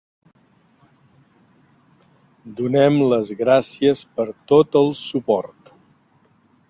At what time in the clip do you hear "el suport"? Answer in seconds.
4.81-5.75